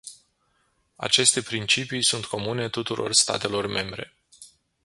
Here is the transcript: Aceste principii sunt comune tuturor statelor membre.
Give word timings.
Aceste 0.97 1.41
principii 1.41 2.03
sunt 2.03 2.25
comune 2.25 2.69
tuturor 2.69 3.13
statelor 3.13 3.67
membre. 3.67 4.13